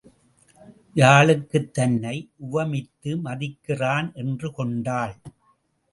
[0.95, 2.29] யாழுக்குத் தன்னை
[2.51, 5.15] உவமித்து மதிக்கிறான் என்று கொண்டாள்.